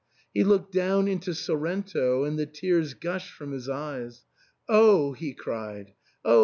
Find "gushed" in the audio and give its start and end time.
2.95-3.31